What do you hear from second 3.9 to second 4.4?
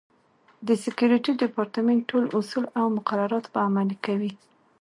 کوي.